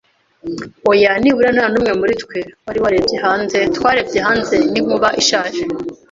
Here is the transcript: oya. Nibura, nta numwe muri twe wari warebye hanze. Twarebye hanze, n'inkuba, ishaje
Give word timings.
oya. 0.91 1.11
Nibura, 1.21 1.49
nta 1.55 1.65
numwe 1.71 1.91
muri 1.99 2.13
twe 2.23 2.39
wari 2.65 2.79
warebye 2.83 3.17
hanze. 3.25 3.57
Twarebye 3.75 4.19
hanze, 4.27 4.55
n'inkuba, 4.71 5.09
ishaje 5.21 5.61